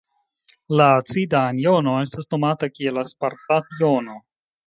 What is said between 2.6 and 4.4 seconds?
kiel aspartat-jono.